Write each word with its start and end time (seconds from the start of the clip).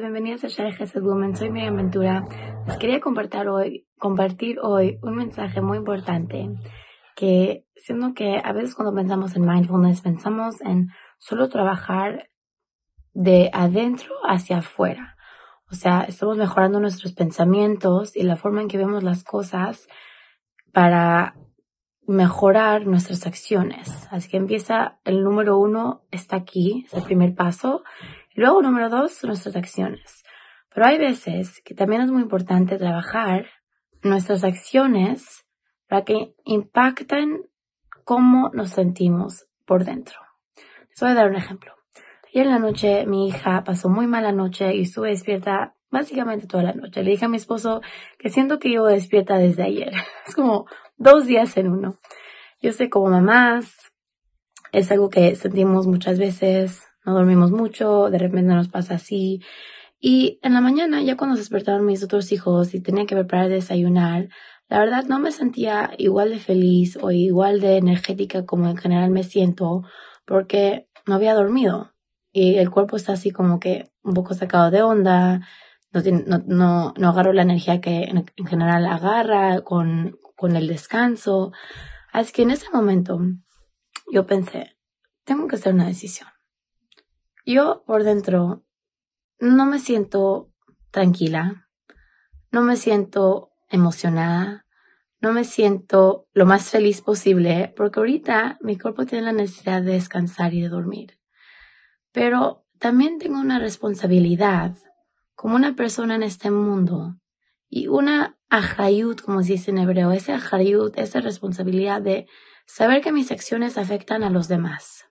bienvenidas 0.00 0.44
a 0.44 0.48
Share 0.48 0.72
Gesed 0.72 1.02
Women. 1.02 1.36
Soy 1.36 1.50
Miriam 1.50 1.76
Ventura. 1.76 2.24
Les 2.66 2.78
quería 2.78 3.00
compartir 3.00 3.48
hoy, 3.48 3.86
compartir 3.98 4.58
hoy 4.60 4.98
un 5.02 5.14
mensaje 5.14 5.60
muy 5.60 5.76
importante 5.76 6.48
que 7.14 7.66
siendo 7.76 8.14
que 8.14 8.40
a 8.42 8.52
veces 8.52 8.74
cuando 8.74 8.94
pensamos 8.94 9.36
en 9.36 9.44
mindfulness 9.44 10.00
pensamos 10.00 10.60
en 10.62 10.88
solo 11.18 11.50
trabajar 11.50 12.30
de 13.12 13.50
adentro 13.52 14.14
hacia 14.26 14.58
afuera. 14.58 15.16
O 15.70 15.74
sea, 15.74 16.04
estamos 16.08 16.38
mejorando 16.38 16.80
nuestros 16.80 17.12
pensamientos 17.12 18.16
y 18.16 18.22
la 18.22 18.36
forma 18.36 18.62
en 18.62 18.68
que 18.68 18.78
vemos 18.78 19.02
las 19.02 19.22
cosas 19.22 19.86
para 20.72 21.36
mejorar 22.06 22.86
nuestras 22.86 23.26
acciones. 23.26 24.08
Así 24.10 24.30
que 24.30 24.38
empieza 24.38 24.98
el 25.04 25.22
número 25.22 25.58
uno, 25.58 26.02
está 26.10 26.36
aquí, 26.36 26.84
es 26.86 26.94
el 26.94 27.02
primer 27.02 27.34
paso. 27.34 27.82
Luego, 28.34 28.62
número 28.62 28.88
dos, 28.88 29.22
nuestras 29.24 29.56
acciones. 29.56 30.22
Pero 30.72 30.86
hay 30.86 30.98
veces 30.98 31.60
que 31.64 31.74
también 31.74 32.02
es 32.02 32.10
muy 32.10 32.22
importante 32.22 32.78
trabajar 32.78 33.46
nuestras 34.02 34.44
acciones 34.44 35.44
para 35.88 36.04
que 36.04 36.34
impacten 36.44 37.42
cómo 38.04 38.50
nos 38.54 38.70
sentimos 38.70 39.46
por 39.66 39.84
dentro. 39.84 40.18
Les 40.90 41.00
voy 41.00 41.10
a 41.10 41.14
dar 41.14 41.30
un 41.30 41.36
ejemplo. 41.36 41.74
Ayer 42.28 42.46
en 42.46 42.52
la 42.52 42.58
noche 42.58 43.06
mi 43.06 43.28
hija 43.28 43.64
pasó 43.64 43.88
muy 43.88 44.06
mala 44.06 44.32
noche 44.32 44.74
y 44.74 44.82
estuve 44.82 45.10
despierta 45.10 45.74
básicamente 45.90 46.46
toda 46.46 46.62
la 46.62 46.72
noche. 46.72 47.02
Le 47.02 47.10
dije 47.10 47.24
a 47.24 47.28
mi 47.28 47.36
esposo 47.36 47.80
que 48.18 48.30
siento 48.30 48.58
que 48.58 48.68
llevo 48.68 48.86
despierta 48.86 49.36
desde 49.36 49.64
ayer. 49.64 49.92
Es 50.26 50.34
como 50.34 50.66
dos 50.96 51.26
días 51.26 51.56
en 51.56 51.68
uno. 51.68 51.98
Yo 52.62 52.72
sé 52.72 52.88
como 52.88 53.10
mamás, 53.10 53.74
es 54.70 54.90
algo 54.92 55.08
que 55.08 55.34
sentimos 55.34 55.86
muchas 55.86 56.18
veces, 56.18 56.89
no 57.04 57.14
dormimos 57.14 57.50
mucho, 57.50 58.10
de 58.10 58.18
repente 58.18 58.54
nos 58.54 58.68
pasa 58.68 58.94
así. 58.94 59.42
Y 60.00 60.38
en 60.42 60.54
la 60.54 60.60
mañana, 60.60 61.02
ya 61.02 61.16
cuando 61.16 61.36
despertaron 61.36 61.84
mis 61.86 62.02
otros 62.02 62.32
hijos 62.32 62.74
y 62.74 62.80
tenía 62.80 63.06
que 63.06 63.14
preparar 63.14 63.48
desayunar, 63.48 64.28
la 64.68 64.78
verdad 64.78 65.04
no 65.04 65.18
me 65.18 65.32
sentía 65.32 65.92
igual 65.98 66.30
de 66.30 66.38
feliz 66.38 66.98
o 67.00 67.10
igual 67.10 67.60
de 67.60 67.76
energética 67.76 68.46
como 68.46 68.68
en 68.68 68.76
general 68.76 69.10
me 69.10 69.24
siento 69.24 69.82
porque 70.24 70.88
no 71.06 71.14
había 71.16 71.34
dormido 71.34 71.92
y 72.32 72.56
el 72.56 72.70
cuerpo 72.70 72.96
está 72.96 73.12
así 73.14 73.30
como 73.30 73.58
que 73.58 73.90
un 74.02 74.14
poco 74.14 74.34
sacado 74.34 74.70
de 74.70 74.82
onda, 74.82 75.40
no, 75.92 76.00
no, 76.26 76.42
no, 76.46 76.94
no 76.96 77.08
agarro 77.08 77.32
la 77.32 77.42
energía 77.42 77.80
que 77.80 78.04
en, 78.04 78.24
en, 78.36 78.46
general 78.46 78.86
agarra 78.86 79.62
con, 79.62 80.16
con 80.36 80.56
el 80.56 80.68
descanso. 80.68 81.52
Así 82.12 82.32
que 82.32 82.42
en 82.42 82.52
ese 82.52 82.70
momento 82.72 83.18
yo 84.12 84.26
pensé, 84.26 84.76
tengo 85.24 85.48
que 85.48 85.56
hacer 85.56 85.74
una 85.74 85.86
decisión. 85.86 86.28
Yo 87.44 87.84
por 87.86 88.04
dentro 88.04 88.64
no 89.38 89.66
me 89.66 89.78
siento 89.78 90.52
tranquila, 90.90 91.68
no 92.50 92.62
me 92.62 92.76
siento 92.76 93.52
emocionada, 93.68 94.66
no 95.20 95.32
me 95.32 95.44
siento 95.44 96.28
lo 96.32 96.46
más 96.46 96.70
feliz 96.70 97.02
posible 97.02 97.72
porque 97.76 98.00
ahorita 98.00 98.58
mi 98.60 98.78
cuerpo 98.78 99.06
tiene 99.06 99.26
la 99.26 99.32
necesidad 99.32 99.82
de 99.82 99.92
descansar 99.92 100.54
y 100.54 100.62
de 100.62 100.68
dormir. 100.68 101.18
Pero 102.12 102.66
también 102.78 103.18
tengo 103.18 103.38
una 103.38 103.58
responsabilidad 103.58 104.74
como 105.34 105.56
una 105.56 105.74
persona 105.76 106.14
en 106.14 106.22
este 106.22 106.50
mundo 106.50 107.16
y 107.68 107.86
una 107.86 108.38
ajayut, 108.48 109.20
como 109.20 109.42
se 109.42 109.52
dice 109.52 109.70
en 109.70 109.78
hebreo, 109.78 110.10
ese 110.10 110.32
ajayut, 110.32 110.98
esa 110.98 111.20
responsabilidad 111.20 112.02
de 112.02 112.26
saber 112.66 113.00
que 113.00 113.12
mis 113.12 113.30
acciones 113.30 113.78
afectan 113.78 114.24
a 114.24 114.30
los 114.30 114.48
demás. 114.48 115.09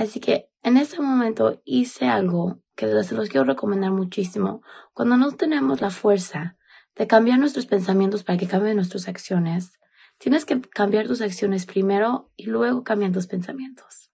Así 0.00 0.18
que 0.18 0.48
en 0.62 0.78
ese 0.78 1.02
momento 1.02 1.60
hice 1.66 2.06
algo 2.06 2.62
que 2.74 2.86
se 3.04 3.14
los 3.14 3.28
quiero 3.28 3.44
recomendar 3.44 3.90
muchísimo. 3.90 4.62
Cuando 4.94 5.18
no 5.18 5.30
tenemos 5.32 5.82
la 5.82 5.90
fuerza 5.90 6.56
de 6.96 7.06
cambiar 7.06 7.38
nuestros 7.38 7.66
pensamientos 7.66 8.24
para 8.24 8.38
que 8.38 8.48
cambien 8.48 8.76
nuestras 8.76 9.08
acciones, 9.08 9.78
tienes 10.16 10.46
que 10.46 10.58
cambiar 10.58 11.06
tus 11.06 11.20
acciones 11.20 11.66
primero 11.66 12.32
y 12.34 12.46
luego 12.46 12.82
cambiar 12.82 13.12
tus 13.12 13.26
pensamientos. 13.26 14.10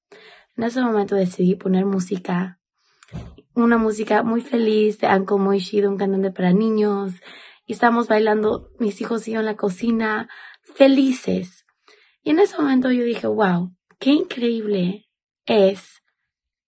En 0.57 0.65
ese 0.65 0.81
momento 0.81 1.15
decidí 1.15 1.55
poner 1.55 1.87
música, 1.87 2.59
una 3.55 3.79
música 3.79 4.25
muy 4.25 4.41
feliz 4.41 4.99
de 4.99 5.07
Uncle 5.07 5.39
Moishido, 5.39 5.89
un 5.89 5.99
cantante 5.99 6.33
para 6.33 6.53
niños, 6.53 7.13
y 7.65 7.75
estamos 7.75 8.09
bailando, 8.09 8.73
mis 8.81 9.01
hijos 9.01 9.29
y 9.29 9.35
yo 9.35 9.39
en 9.39 9.47
la 9.47 9.57
cocina, 9.57 10.29
felices. 10.75 11.65
Y 12.25 12.31
en 12.31 12.41
ese 12.41 12.59
momento 12.59 12.91
yo 12.91 13.05
dije, 13.05 13.29
wow, 13.29 13.73
qué 14.01 14.11
increíble 14.11 15.06
es 15.47 16.03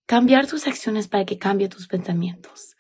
cambiar 0.06 0.46
tus 0.46 0.66
acciones 0.66 1.06
para 1.08 1.26
que 1.26 1.38
cambie 1.38 1.68
tus 1.68 1.86
pensamientos. 1.86 2.76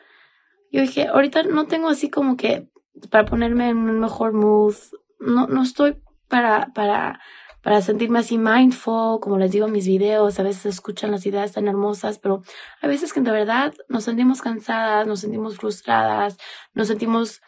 Yo 0.72 0.80
dije, 0.80 1.08
ahorita 1.08 1.42
no 1.42 1.66
tengo 1.66 1.88
así 1.88 2.08
como 2.08 2.36
que 2.36 2.68
para 3.10 3.26
ponerme 3.26 3.68
en 3.68 3.76
un 3.76 4.00
mejor 4.00 4.32
mood, 4.32 4.74
no, 5.18 5.46
no 5.46 5.62
estoy 5.62 6.02
para, 6.28 6.72
para, 6.74 7.20
para 7.62 7.82
sentirme 7.82 8.20
así 8.20 8.38
mindful, 8.38 9.20
como 9.20 9.38
les 9.38 9.50
digo 9.50 9.66
en 9.66 9.72
mis 9.72 9.86
videos, 9.86 10.38
a 10.38 10.42
veces 10.42 10.66
escuchan 10.66 11.10
las 11.10 11.26
ideas 11.26 11.52
tan 11.52 11.68
hermosas, 11.68 12.18
pero 12.18 12.42
a 12.80 12.86
veces 12.86 13.12
que 13.12 13.20
de 13.20 13.30
verdad 13.30 13.74
nos 13.88 14.04
sentimos 14.04 14.40
cansadas, 14.40 15.06
nos 15.06 15.20
sentimos 15.20 15.56
frustradas, 15.56 16.38
nos 16.72 16.88
sentimos 16.88 17.40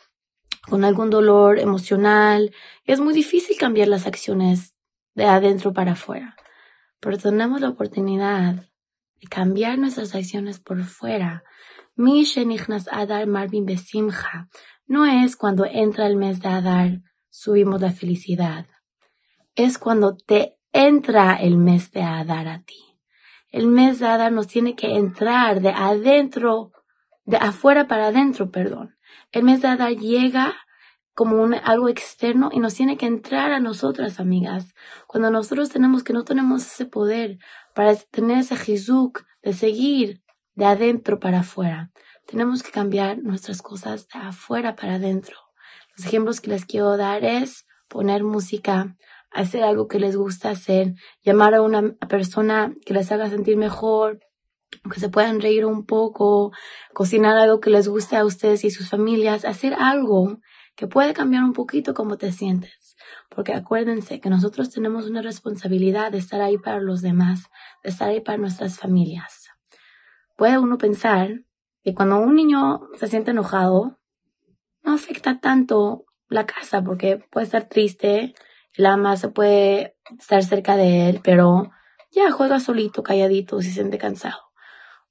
con 0.69 0.84
algún 0.84 1.10
dolor 1.10 1.59
emocional. 1.59 2.53
Es 2.84 3.00
muy 3.00 3.15
difícil 3.15 3.56
cambiar 3.56 3.89
las 3.89 4.06
acciones 4.06 4.75
de 5.15 5.25
adentro 5.25 5.72
para 5.72 5.93
afuera 5.93 6.37
pero 7.00 7.19
tenemos 7.19 7.61
la 7.61 7.71
oportunidad 7.71 8.66
de 9.21 9.28
cambiar 9.28 9.78
nuestras 9.78 10.15
acciones 10.15 10.61
por 10.61 10.83
fuera. 10.84 11.43
Mi 11.97 12.25
Adar 12.91 13.27
Marvin 13.27 13.66
Besimha 13.66 14.49
no 14.87 15.06
es 15.06 15.37
cuando 15.37 15.66
entra 15.66 16.06
el 16.06 16.16
mes 16.16 16.41
de 16.41 16.49
Adar 16.49 17.00
subimos 17.31 17.81
la 17.81 17.93
felicidad. 17.93 18.66
Es 19.55 19.78
cuando 19.78 20.16
te 20.16 20.59
entra 20.72 21.37
el 21.37 21.56
mes 21.56 21.91
de 21.91 22.03
Adar 22.03 22.49
a 22.49 22.62
ti. 22.62 22.99
El 23.49 23.66
mes 23.66 23.99
de 23.99 24.06
Adar 24.06 24.33
nos 24.33 24.47
tiene 24.47 24.77
que 24.77 24.97
entrar 24.97 25.60
de 25.60 25.71
adentro, 25.71 26.72
de 27.25 27.37
afuera 27.37 27.89
para 27.89 28.09
adentro, 28.09 28.50
perdón. 28.50 28.97
El 29.33 29.44
mes 29.44 29.62
de 29.62 29.69
Adar 29.69 29.97
llega 29.97 30.55
como 31.21 31.43
un, 31.43 31.53
algo 31.53 31.91
externo 31.91 32.49
y 32.51 32.61
nos 32.61 32.73
tiene 32.73 32.97
que 32.97 33.05
entrar 33.05 33.53
a 33.53 33.61
nosotras, 33.61 34.21
amigas. 34.21 34.73
Cuando 35.07 35.31
nosotros 35.31 35.69
tenemos 35.69 36.03
que 36.03 36.15
no 36.15 36.25
tenemos 36.25 36.63
ese 36.63 36.87
poder 36.87 37.37
para 37.75 37.95
tener 37.95 38.39
ese 38.39 38.57
jizuk 38.57 39.27
de 39.43 39.53
seguir 39.53 40.23
de 40.55 40.65
adentro 40.65 41.21
para 41.21 41.41
afuera. 41.41 41.91
Tenemos 42.27 42.63
que 42.63 42.71
cambiar 42.71 43.19
nuestras 43.19 43.61
cosas 43.61 44.09
de 44.09 44.19
afuera 44.19 44.77
para 44.77 44.95
adentro. 44.95 45.37
Los 45.95 46.07
ejemplos 46.07 46.41
que 46.41 46.53
les 46.53 46.65
quiero 46.65 46.97
dar 46.97 47.23
es 47.23 47.67
poner 47.89 48.25
música, 48.25 48.97
hacer 49.31 49.63
algo 49.63 49.89
que 49.89 50.01
les 50.01 50.17
gusta 50.17 50.49
hacer, 50.49 50.95
llamar 51.23 51.53
a 51.53 51.61
una 51.61 51.97
persona 52.09 52.73
que 52.87 52.95
les 52.95 53.13
haga 53.13 53.29
sentir 53.29 53.59
mejor, 53.59 54.21
que 54.91 55.01
se 55.01 55.11
puedan 55.11 55.43
reír 55.43 55.67
un 55.67 55.85
poco, 55.85 56.51
cocinar 56.95 57.37
algo 57.37 57.61
que 57.61 57.69
les 57.69 57.89
guste 57.89 58.17
a 58.17 58.25
ustedes 58.25 58.65
y 58.65 58.71
sus 58.71 58.89
familias, 58.89 59.45
hacer 59.45 59.75
algo 59.75 60.39
que 60.81 60.87
puede 60.87 61.13
cambiar 61.13 61.45
un 61.45 61.53
poquito 61.53 61.93
cómo 61.93 62.17
te 62.17 62.33
sientes. 62.33 62.97
Porque 63.29 63.53
acuérdense 63.53 64.19
que 64.19 64.31
nosotros 64.31 64.71
tenemos 64.71 65.07
una 65.07 65.21
responsabilidad 65.21 66.11
de 66.11 66.17
estar 66.17 66.41
ahí 66.41 66.57
para 66.57 66.81
los 66.81 67.03
demás, 67.03 67.51
de 67.85 67.91
estar 67.91 68.09
ahí 68.09 68.23
para 68.23 68.39
nuestras 68.39 68.79
familias. 68.79 69.51
Puede 70.39 70.59
uno 70.59 70.79
pensar 70.79 71.43
que 71.85 71.95
cuando 71.95 72.19
un 72.19 72.35
niño 72.35 72.81
se 72.95 73.09
siente 73.09 73.33
enojado, 73.33 73.99
no 74.83 74.95
afecta 74.95 75.39
tanto 75.39 76.07
la 76.29 76.47
casa 76.47 76.83
porque 76.83 77.23
puede 77.31 77.45
estar 77.45 77.69
triste, 77.69 78.35
la 78.75 78.97
mamá 78.97 79.19
se 79.19 79.29
puede 79.29 79.99
estar 80.19 80.43
cerca 80.45 80.77
de 80.77 81.11
él, 81.11 81.21
pero 81.23 81.73
ya 82.11 82.31
juega 82.31 82.59
solito, 82.59 83.03
calladito, 83.03 83.60
si 83.60 83.69
se 83.69 83.75
siente 83.75 83.99
cansado. 83.99 84.41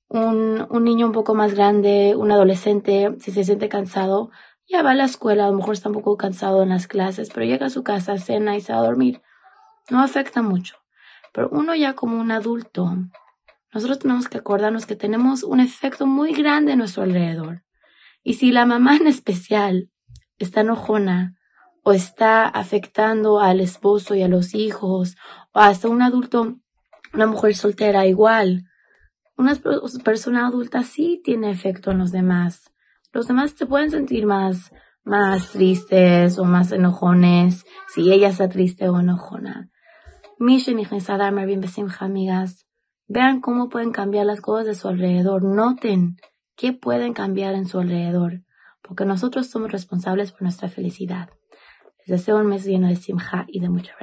Un, 0.08 0.66
un 0.68 0.84
niño 0.84 1.06
un 1.06 1.12
poco 1.12 1.36
más 1.36 1.54
grande, 1.54 2.16
un 2.16 2.32
adolescente, 2.32 3.16
si 3.20 3.30
se 3.30 3.44
siente 3.44 3.70
cansado, 3.70 4.32
ya 4.70 4.84
va 4.84 4.92
a 4.92 4.96
la 4.96 5.06
escuela, 5.06 5.46
a 5.46 5.48
lo 5.50 5.58
mejor 5.58 5.74
está 5.74 5.90
un 5.90 5.96
poco 5.96 6.16
cansado 6.16 6.62
en 6.62 6.70
las 6.70 6.88
clases, 6.88 7.30
pero 7.34 7.46
llega 7.46 7.66
a 7.66 7.72
su 7.72 7.84
casa, 7.84 8.18
cena 8.20 8.56
y 8.56 8.62
se 8.62 8.72
va 8.72 8.80
a 8.80 8.84
dormir. 8.84 9.22
No 9.90 10.00
afecta 10.00 10.44
mucho. 10.44 10.76
Pero 11.34 11.50
uno 11.52 11.76
ya 11.76 11.96
como 11.96 12.20
un 12.20 12.32
adulto, 12.32 12.96
nosotros 13.74 14.00
tenemos 14.00 14.28
que 14.28 14.38
acordarnos 14.38 14.86
que 14.86 14.96
tenemos 14.96 15.44
un 15.44 15.60
efecto 15.60 16.06
muy 16.06 16.34
grande 16.34 16.74
a 16.74 16.76
nuestro 16.76 17.04
alrededor. 17.04 17.64
Y 18.24 18.36
si 18.36 18.52
la 18.52 18.66
mamá 18.66 18.96
en 18.96 19.08
especial 19.08 19.90
está 20.38 20.62
enojona 20.62 21.36
o 21.84 21.94
está 21.94 22.48
afectando 22.48 23.40
al 23.40 23.62
esposo 23.62 24.14
y 24.14 24.22
a 24.22 24.28
los 24.28 24.54
hijos, 24.54 25.16
o 25.52 25.60
hasta 25.60 25.90
un 25.90 26.04
adulto, 26.04 26.58
una 27.14 27.26
mujer 27.26 27.56
soltera 27.56 28.06
igual, 28.06 28.66
una 29.36 29.56
persona 30.04 30.46
adulta 30.46 30.84
sí 30.84 31.22
tiene 31.24 31.50
efecto 31.50 31.92
en 31.92 31.98
los 32.00 32.12
demás 32.12 32.72
los 33.12 33.28
demás 33.28 33.52
se 33.52 33.66
pueden 33.66 33.92
sentir 33.92 34.26
más, 34.26 34.74
más 35.04 35.52
tristes 35.52 36.38
o 36.38 36.46
más 36.46 36.72
enojones 36.72 37.66
si 37.94 38.12
ella 38.12 38.30
está 38.30 38.50
triste 38.50 38.90
o 38.90 39.00
enojona. 39.00 39.70
Amigas. 42.00 42.66
Vean 43.08 43.42
cómo 43.42 43.70
pueden 43.70 43.92
cambiar 43.92 44.26
las 44.26 44.40
cosas 44.40 44.68
de 44.68 44.76
su 44.76 44.88
alrededor. 44.88 45.44
Noten 45.44 46.18
qué 46.56 46.74
pueden 46.74 47.14
cambiar 47.14 47.56
en 47.56 47.66
su 47.66 47.80
alrededor, 47.80 48.44
porque 48.82 49.06
nosotros 49.06 49.48
somos 49.48 49.72
responsables 49.72 50.32
por 50.32 50.44
nuestra 50.44 50.70
felicidad. 50.70 51.30
Les 52.00 52.08
deseo 52.08 52.38
un 52.38 52.48
mes 52.48 52.66
lleno 52.66 52.88
de 52.88 52.96
simja 52.96 53.46
y 53.48 53.60
de 53.60 53.70
mucha. 53.70 53.94